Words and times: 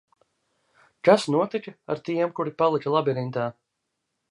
Kas 1.07 1.25
notika 1.35 1.75
ar 1.95 2.03
tiem, 2.09 2.33
kuri 2.41 2.55
palika 2.63 2.97
labirintā? 2.97 3.49